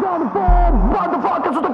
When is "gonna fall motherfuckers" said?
0.18-1.54